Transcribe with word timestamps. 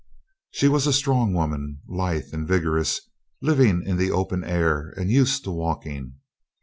She 0.49 0.67
was 0.67 0.87
a 0.87 0.93
strong 0.93 1.31
woman, 1.31 1.81
lithe 1.87 2.33
and 2.33 2.47
vigorous, 2.47 3.01
living 3.39 3.83
in 3.85 3.97
the 3.97 4.09
open 4.09 4.43
air 4.43 4.95
and 4.97 5.11
used 5.11 5.43
to 5.43 5.51
walking. 5.51 6.15